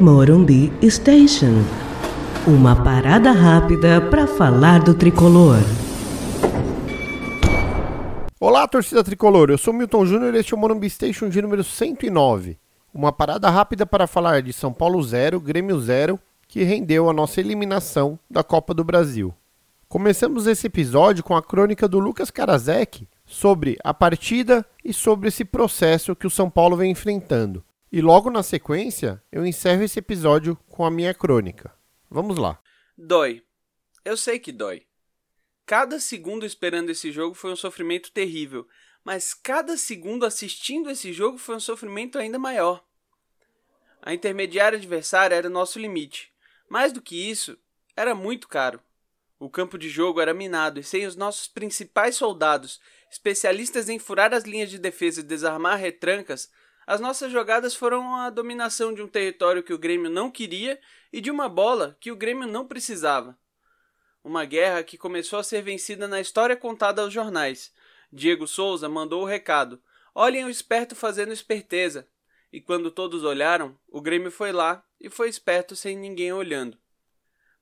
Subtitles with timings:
[0.00, 1.62] Morumbi Station.
[2.48, 5.58] Uma parada rápida para falar do tricolor.
[8.40, 9.50] Olá, torcida tricolor.
[9.50, 12.58] Eu sou Milton Júnior e este é o Morumbi Station de número 109.
[12.92, 16.18] Uma parada rápida para falar de São Paulo 0, Grêmio 0,
[16.48, 19.32] que rendeu a nossa eliminação da Copa do Brasil.
[19.88, 25.44] Começamos esse episódio com a crônica do Lucas Karasek sobre a partida e sobre esse
[25.44, 27.62] processo que o São Paulo vem enfrentando.
[27.96, 31.72] E logo na sequência, eu encerro esse episódio com a minha crônica.
[32.10, 32.60] Vamos lá.
[32.98, 33.44] Dói.
[34.04, 34.84] Eu sei que dói.
[35.64, 38.66] Cada segundo esperando esse jogo foi um sofrimento terrível,
[39.04, 42.84] mas cada segundo assistindo esse jogo foi um sofrimento ainda maior.
[44.02, 46.32] A intermediária adversária era o nosso limite.
[46.68, 47.56] Mais do que isso,
[47.94, 48.80] era muito caro.
[49.38, 54.34] O campo de jogo era minado e sem os nossos principais soldados, especialistas em furar
[54.34, 56.50] as linhas de defesa e desarmar retrancas,
[56.86, 60.78] as nossas jogadas foram a dominação de um território que o Grêmio não queria
[61.12, 63.38] e de uma bola que o Grêmio não precisava.
[64.22, 67.72] Uma guerra que começou a ser vencida na história contada aos jornais.
[68.12, 69.82] Diego Souza mandou o recado:
[70.14, 72.08] olhem o esperto fazendo esperteza.
[72.52, 76.78] E quando todos olharam, o Grêmio foi lá e foi esperto sem ninguém olhando.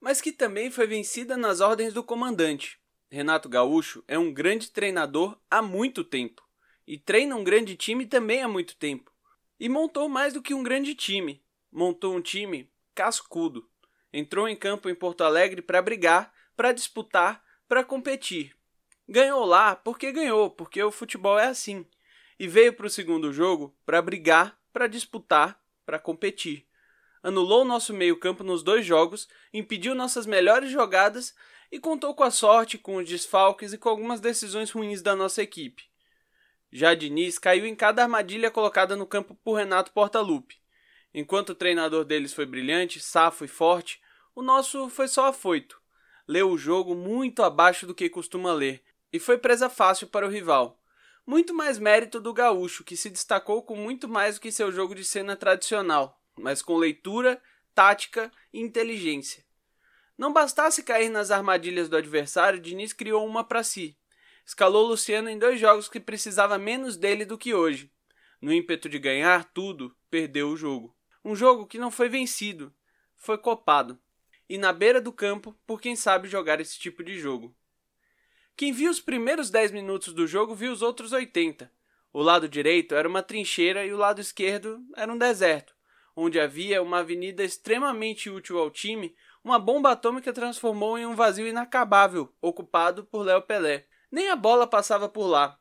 [0.00, 2.78] Mas que também foi vencida nas ordens do comandante.
[3.10, 6.42] Renato Gaúcho é um grande treinador há muito tempo
[6.86, 9.11] e treina um grande time também há muito tempo.
[9.62, 11.40] E montou mais do que um grande time.
[11.70, 13.70] Montou um time cascudo.
[14.12, 18.56] Entrou em campo em Porto Alegre para brigar, para disputar, para competir.
[19.08, 21.86] Ganhou lá porque ganhou, porque o futebol é assim.
[22.40, 26.66] E veio para o segundo jogo para brigar, para disputar, para competir.
[27.22, 31.36] Anulou nosso meio-campo nos dois jogos, impediu nossas melhores jogadas
[31.70, 35.40] e contou com a sorte, com os desfalques e com algumas decisões ruins da nossa
[35.40, 35.91] equipe.
[36.72, 40.56] Já Diniz caiu em cada armadilha colocada no campo por Renato Portaluppi.
[41.12, 44.00] Enquanto o treinador deles foi brilhante, safo e forte,
[44.34, 45.78] o nosso foi só afoito.
[46.26, 50.30] Leu o jogo muito abaixo do que costuma ler e foi presa fácil para o
[50.30, 50.80] rival.
[51.26, 54.94] Muito mais mérito do gaúcho, que se destacou com muito mais do que seu jogo
[54.94, 57.40] de cena tradicional, mas com leitura,
[57.74, 59.44] tática e inteligência.
[60.16, 63.96] Não bastasse cair nas armadilhas do adversário, Diniz criou uma para si,
[64.44, 67.90] escalou Luciano em dois jogos que precisava menos dele do que hoje.
[68.40, 70.96] No ímpeto de ganhar tudo, perdeu o jogo.
[71.24, 72.74] Um jogo que não foi vencido,
[73.16, 73.98] foi copado.
[74.48, 77.54] E na beira do campo por quem sabe jogar esse tipo de jogo.
[78.56, 81.72] Quem viu os primeiros 10 minutos do jogo viu os outros 80.
[82.12, 85.74] O lado direito era uma trincheira e o lado esquerdo era um deserto,
[86.14, 91.46] onde havia uma avenida extremamente útil ao time, uma bomba atômica transformou em um vazio
[91.46, 93.86] inacabável, ocupado por Léo Pelé.
[94.12, 95.58] Nem a bola passava por lá.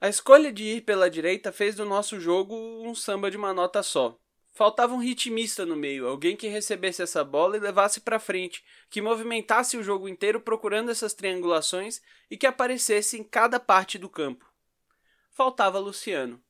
[0.00, 3.82] A escolha de ir pela direita fez do nosso jogo um samba de uma nota
[3.82, 4.16] só.
[4.54, 9.02] Faltava um ritmista no meio, alguém que recebesse essa bola e levasse para frente, que
[9.02, 12.00] movimentasse o jogo inteiro procurando essas triangulações
[12.30, 14.48] e que aparecesse em cada parte do campo.
[15.32, 16.40] Faltava Luciano.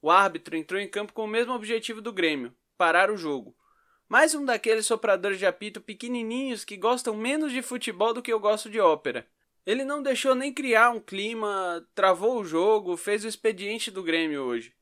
[0.00, 3.56] O árbitro entrou em campo com o mesmo objetivo do Grêmio: parar o jogo.
[4.08, 8.40] Mais um daqueles sopradores de apito pequenininhos que gostam menos de futebol do que eu
[8.40, 9.24] gosto de ópera.
[9.64, 14.42] Ele não deixou nem criar um clima, travou o jogo, fez o expediente do Grêmio
[14.42, 14.74] hoje.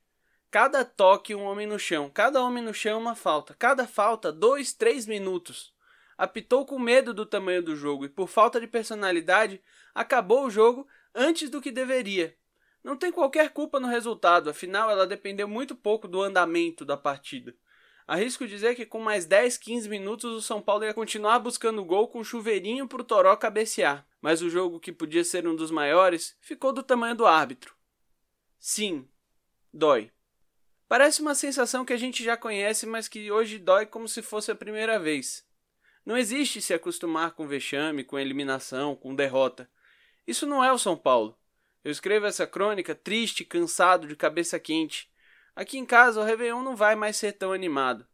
[0.50, 2.10] Cada toque, um homem no chão.
[2.10, 3.54] Cada homem no chão, uma falta.
[3.54, 5.72] Cada falta, dois, três minutos.
[6.16, 9.62] Apitou com medo do tamanho do jogo e, por falta de personalidade,
[9.94, 12.34] acabou o jogo antes do que deveria.
[12.82, 17.54] Não tem qualquer culpa no resultado, afinal, ela dependeu muito pouco do andamento da partida.
[18.12, 22.08] Arrisco dizer que com mais 10, 15 minutos o São Paulo ia continuar buscando gol
[22.08, 26.72] com chuveirinho pro Toró cabecear mas o jogo que podia ser um dos maiores ficou
[26.72, 27.74] do tamanho do árbitro.
[28.58, 29.08] Sim,
[29.72, 30.10] dói.
[30.86, 34.50] Parece uma sensação que a gente já conhece, mas que hoje dói como se fosse
[34.50, 35.46] a primeira vez.
[36.04, 39.70] Não existe se acostumar com vexame, com eliminação, com derrota.
[40.26, 41.38] Isso não é o São Paulo.
[41.82, 45.10] Eu escrevo essa crônica triste, cansado, de cabeça quente.
[45.54, 48.06] Aqui em casa o Réveillon não vai mais ser tão animado.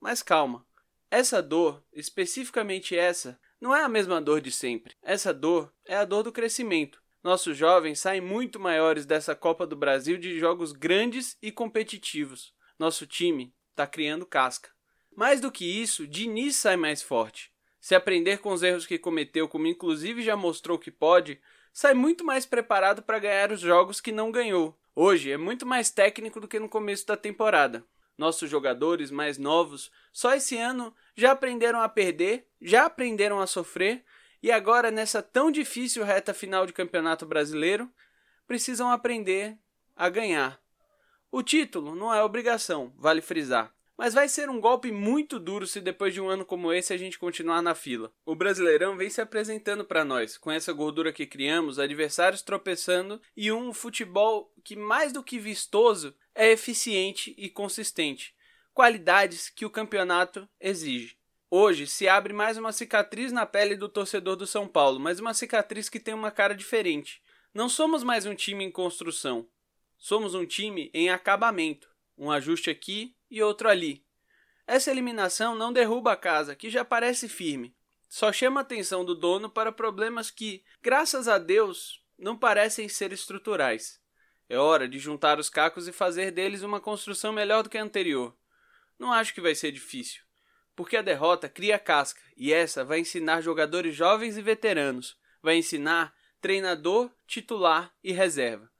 [0.00, 0.66] Mas calma.
[1.10, 4.94] Essa dor, especificamente essa, não é a mesma dor de sempre.
[5.02, 7.02] Essa dor é a dor do crescimento.
[7.22, 12.52] Nossos jovens saem muito maiores dessa Copa do Brasil de jogos grandes e competitivos.
[12.78, 14.68] Nosso time está criando casca.
[15.16, 17.50] Mais do que isso, Diniz sai mais forte.
[17.80, 21.40] Se aprender com os erros que cometeu, como inclusive já mostrou que pode,
[21.72, 24.78] sai muito mais preparado para ganhar os jogos que não ganhou.
[24.96, 27.84] Hoje é muito mais técnico do que no começo da temporada.
[28.16, 34.04] Nossos jogadores mais novos só esse ano já aprenderam a perder, já aprenderam a sofrer
[34.40, 37.90] e agora, nessa tão difícil reta final de campeonato brasileiro,
[38.46, 39.58] precisam aprender
[39.96, 40.60] a ganhar.
[41.28, 45.80] O título não é obrigação, vale frisar, Mas vai ser um golpe muito duro se
[45.80, 48.12] depois de um ano como esse a gente continuar na fila.
[48.24, 53.50] O Brasileirão vem se apresentando para nós, com essa gordura que criamos, adversários tropeçando e
[53.50, 58.34] um futebol que mais do que vistoso é eficiente e consistente,
[58.72, 61.16] qualidades que o campeonato exige.
[61.50, 65.34] Hoje se abre mais uma cicatriz na pele do torcedor do São Paulo, mas uma
[65.34, 67.22] cicatriz que tem uma cara diferente.
[67.52, 69.46] Não somos mais um time em construção,
[69.96, 74.02] somos um time em acabamento, um ajuste aqui e outro ali.
[74.66, 77.76] Essa eliminação não derruba a casa, que já parece firme,
[78.08, 83.12] só chama a atenção do dono para problemas que, graças a Deus, não parecem ser
[83.12, 84.00] estruturais.
[84.48, 87.82] É hora de juntar os cacos e fazer deles uma construção melhor do que a
[87.82, 88.36] anterior.
[88.98, 90.22] Não acho que vai ser difícil,
[90.76, 96.14] porque a derrota cria casca e essa vai ensinar jogadores jovens e veteranos, vai ensinar
[96.40, 98.70] treinador, titular e reserva.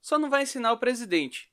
[0.00, 1.50] Só não vai ensinar o presidente.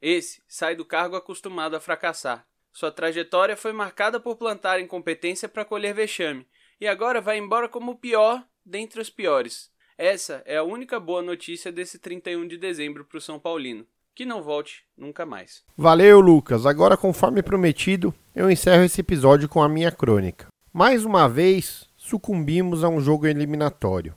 [0.00, 2.46] Esse sai do cargo acostumado a fracassar.
[2.72, 6.48] Sua trajetória foi marcada por plantar incompetência para colher vexame,
[6.80, 9.70] e agora vai embora como o pior dentre os piores.
[10.02, 13.84] Essa é a única boa notícia desse 31 de dezembro para o São Paulino.
[14.14, 15.62] Que não volte nunca mais.
[15.76, 16.64] Valeu, Lucas.
[16.64, 20.46] Agora, conforme prometido, eu encerro esse episódio com a minha crônica.
[20.72, 24.14] Mais uma vez, sucumbimos a um jogo eliminatório.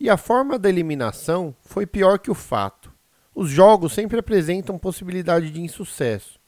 [0.00, 2.92] E a forma da eliminação foi pior que o fato.
[3.32, 6.40] Os jogos sempre apresentam possibilidade de insucesso.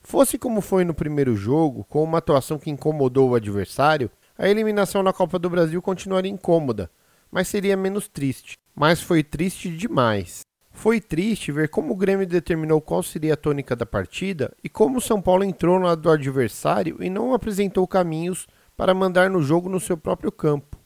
[0.00, 5.02] Fosse como foi no primeiro jogo, com uma atuação que incomodou o adversário, a eliminação
[5.02, 6.90] na Copa do Brasil continuaria incômoda,
[7.34, 8.56] mas seria menos triste.
[8.76, 10.42] Mas foi triste demais.
[10.70, 14.98] Foi triste ver como o Grêmio determinou qual seria a tônica da partida e como
[14.98, 18.46] o São Paulo entrou no lado do adversário e não apresentou caminhos
[18.76, 20.78] para mandar no jogo no seu próprio campo.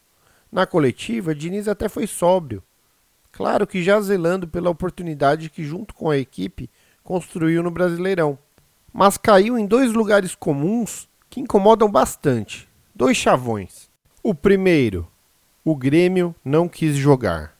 [0.50, 2.62] Na coletiva, Diniz até foi sóbrio.
[3.30, 6.70] Claro que já zelando pela oportunidade que, junto com a equipe,
[7.02, 8.38] construiu no Brasileirão.
[8.90, 12.66] Mas caiu em dois lugares comuns que incomodam bastante.
[12.94, 13.90] Dois chavões.
[14.22, 15.06] O primeiro,
[15.70, 17.54] o Grêmio não quis jogar.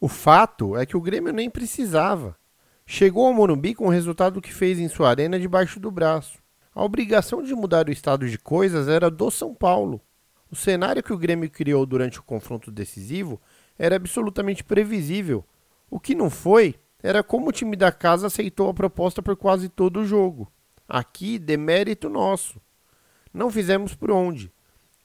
[0.00, 2.36] O fato é que o Grêmio nem precisava.
[2.84, 6.40] Chegou ao Morumbi com o resultado que fez em sua arena debaixo do braço.
[6.74, 10.00] A obrigação de mudar o estado de coisas era do São Paulo.
[10.50, 13.40] O cenário que o Grêmio criou durante o confronto decisivo
[13.78, 15.44] era absolutamente previsível.
[15.88, 19.68] O que não foi era como o time da casa aceitou a proposta por quase
[19.68, 20.50] todo o jogo.
[20.88, 22.60] Aqui, demérito nosso.
[23.32, 24.52] Não fizemos por onde.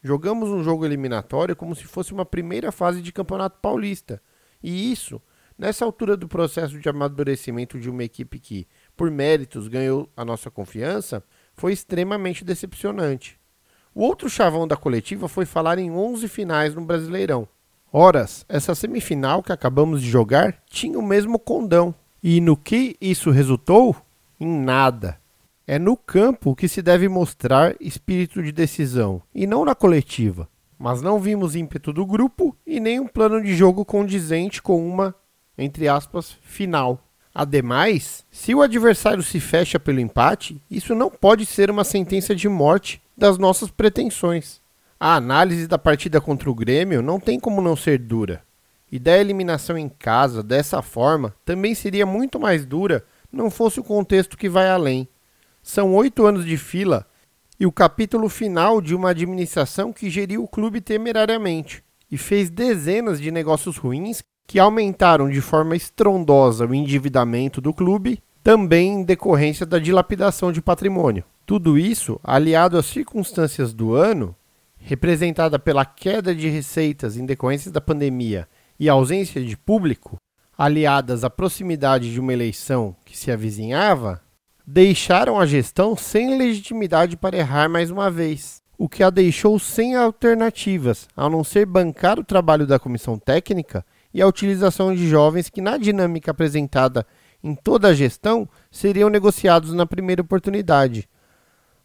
[0.04, 4.22] Jogamos um jogo eliminatório como se fosse uma primeira fase de Campeonato Paulista.
[4.62, 5.22] E isso,
[5.58, 8.68] nessa altura do processo de amadurecimento de uma equipe que,
[8.98, 11.24] por méritos, ganhou a nossa confiança,
[11.56, 13.40] foi extremamente decepcionante.
[13.96, 17.48] O outro chavão da coletiva foi falar em 11 finais no Brasileirão.
[17.92, 21.96] Horas, essa semifinal que acabamos de jogar tinha o mesmo condão.
[22.22, 23.96] E no que isso resultou?
[24.40, 25.23] Em nada.
[25.66, 30.50] É no campo que se deve mostrar espírito de decisão, e não na coletiva.
[30.78, 35.16] Mas não vimos ímpeto do grupo e nem um plano de jogo condizente com uma,
[35.58, 37.00] entre aspas, final.
[37.34, 42.50] Ademais, se o adversário se fecha pelo empate, isso não pode ser uma sentença de
[42.50, 44.62] morte das nossas pretensões.
[45.00, 48.44] A análise da partida contra o Grêmio não tem como não ser dura.
[48.92, 53.84] E da eliminação em casa dessa forma também seria muito mais dura não fosse o
[53.84, 55.08] contexto que vai além.
[55.64, 57.08] São oito anos de fila
[57.58, 63.20] e o capítulo final de uma administração que geriu o clube temerariamente e fez dezenas
[63.20, 69.66] de negócios ruins que aumentaram de forma estrondosa o endividamento do clube, também em decorrência
[69.66, 71.24] da dilapidação de patrimônio.
[71.46, 74.36] Tudo isso, aliado às circunstâncias do ano,
[74.78, 80.18] representada pela queda de receitas em decorrência da pandemia e ausência de público,
[80.58, 84.22] aliadas à proximidade de uma eleição que se avizinhava,
[84.66, 89.96] deixaram a gestão sem legitimidade para errar mais uma vez, o que a deixou sem
[89.96, 95.50] alternativas, a não ser bancar o trabalho da comissão técnica e a utilização de jovens
[95.50, 97.06] que, na dinâmica apresentada
[97.44, 101.10] em toda a gestão, seriam negociados na primeira oportunidade.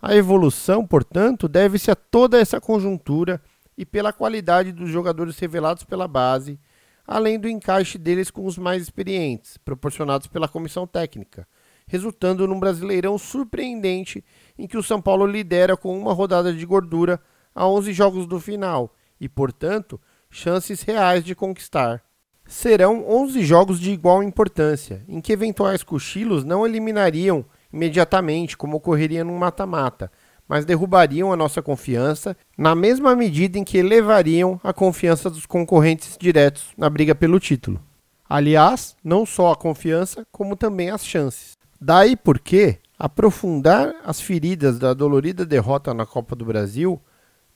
[0.01, 3.43] A evolução, portanto, deve-se a toda essa conjuntura
[3.77, 6.61] e pela qualidade dos jogadores revelados pela base,
[7.05, 11.47] além do encaixe deles com os mais experientes, proporcionados pela comissão técnica
[11.89, 14.25] resultando num Brasileirão surpreendente
[14.57, 17.21] em que o São Paulo lidera com uma rodada de gordura
[17.55, 22.03] a 11 jogos do final e, portanto, chances reais de conquistar.
[22.47, 29.25] Serão 11 jogos de igual importância, em que eventuais cochilos não eliminariam imediatamente, como ocorreria
[29.25, 30.11] num mata-mata,
[30.49, 36.17] mas derrubariam a nossa confiança na mesma medida em que elevariam a confiança dos concorrentes
[36.19, 37.83] diretos na briga pelo título.
[38.27, 41.58] Aliás, não só a confiança, como também as chances.
[41.81, 47.01] Daí porque, Aprofundar as feridas da dolorida derrota na Copa do Brasil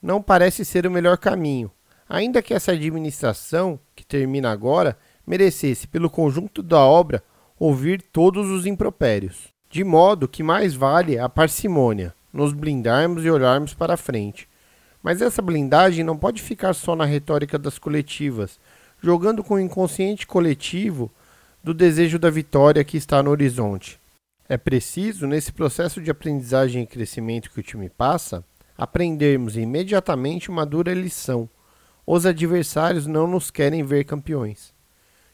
[0.01, 1.69] não parece ser o melhor caminho,
[2.09, 7.25] ainda que essa administração, que termina agora, merecesse, pelo conjunto da obra,
[7.59, 9.49] ouvir todos os impropérios.
[9.69, 14.49] De modo que mais vale a parcimônia, nos blindarmos e olharmos para frente.
[15.03, 18.61] Mas essa blindagem não pode ficar só na retórica das coletivas,
[19.03, 21.11] jogando com o inconsciente coletivo
[21.65, 24.01] do desejo da vitória que está no horizonte.
[24.53, 28.45] É preciso, nesse processo de aprendizagem e crescimento que o time passa,
[28.77, 31.49] aprendermos imediatamente uma dura lição.
[32.07, 34.75] Os adversários não nos querem ver campeões.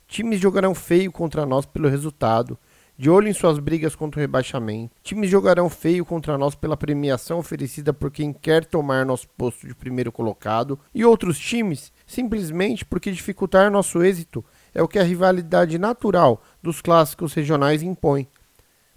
[0.07, 2.57] Times jogarão feio contra nós pelo resultado,
[2.97, 4.95] de olho em suas brigas contra o rebaixamento.
[5.03, 9.75] Times jogarão feio contra nós pela premiação oferecida por quem quer tomar nosso posto de
[9.75, 15.77] primeiro colocado, e outros times simplesmente porque dificultar nosso êxito é o que a rivalidade
[15.77, 18.29] natural dos clássicos regionais impõe.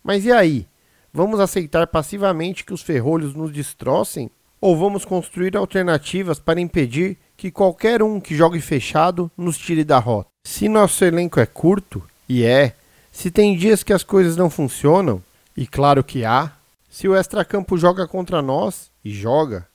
[0.04, 0.68] Mas e aí?
[1.14, 4.30] Vamos aceitar passivamente que os ferrolhos nos destrocem?
[4.60, 10.00] Ou vamos construir alternativas para impedir que qualquer um que jogue fechado nos tire da
[10.00, 10.30] rota?
[10.44, 12.76] Se nosso elenco é curto, e é,
[13.12, 15.22] se tem dias que as coisas não funcionam,
[15.58, 16.52] e claro que há,
[16.90, 19.68] se o extracampo joga contra nós, e joga,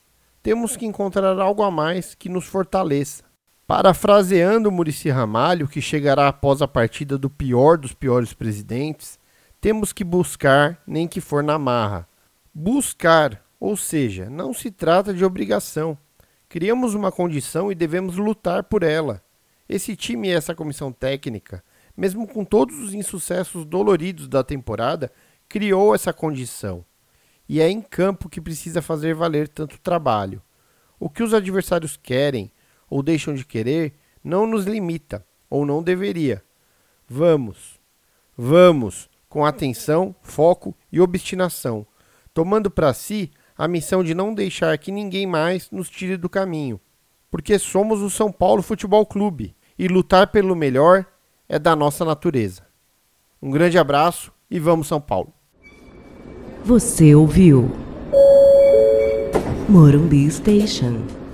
[0.42, 3.24] temos que encontrar algo a mais que nos fortaleça.
[3.66, 9.18] Parafraseando Murici Ramalho, que chegará após a partida do pior dos piores presidentes,
[9.66, 12.08] temos que buscar, nem que for na marra.
[12.54, 15.98] Buscar, ou seja, não se trata de obrigação.
[16.48, 19.20] Criamos uma condição e devemos lutar por ela.
[19.68, 21.64] Esse time e essa comissão técnica,
[21.96, 25.10] mesmo com todos os insucessos doloridos da temporada,
[25.48, 26.84] criou essa condição.
[27.48, 30.40] E é em campo que precisa fazer valer tanto trabalho.
[30.96, 32.52] O que os adversários querem
[32.88, 36.40] ou deixam de querer não nos limita, ou não deveria.
[37.08, 37.80] Vamos,
[38.38, 41.86] vamos, com atenção, foco e obstinação,
[42.32, 46.80] tomando para si a missão de não deixar que ninguém mais nos tire do caminho.
[47.30, 51.06] Porque somos o São Paulo Futebol Clube e lutar pelo melhor
[51.48, 52.62] é da nossa natureza.
[53.40, 55.32] Um grande abraço e vamos São Paulo.
[56.64, 57.70] Você ouviu
[59.68, 61.25] Morumbi Station.